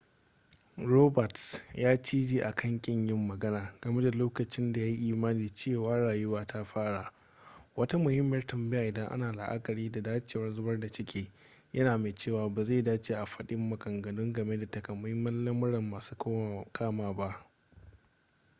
roberts 0.93 1.45
ya 1.83 1.97
cije 2.01 2.43
akan 2.43 2.79
kin 2.81 3.07
yin 3.07 3.27
magana 3.27 3.73
game 3.81 4.01
da 4.01 4.09
lokacin 4.17 4.73
da 4.73 4.79
ya 4.79 4.85
yi 4.87 5.07
imanin 5.09 5.51
cewa 5.55 5.97
rayuwa 5.97 6.45
ta 6.47 6.63
fara 6.65 7.13
wata 7.75 7.97
muhimmiyar 7.97 8.45
tambaya 8.47 8.85
idan 8.87 9.07
ana 9.11 9.31
la'akari 9.31 9.91
da 9.91 10.01
dacewar 10.01 10.53
zubar 10.53 10.79
da 10.79 10.89
ciki 10.89 11.31
yana 11.73 11.97
mai 11.97 12.15
cewa 12.15 12.49
ba 12.49 12.63
zai 12.63 12.83
dace 12.83 13.15
a 13.15 13.25
faɗi 13.25 13.55
maganganu 13.55 14.33
game 14.33 14.57
da 14.59 14.71
takamaiman 14.71 15.45
lamurra 15.45 15.81
masu 15.81 16.15
kama 16.73 17.13
ba 17.13 17.45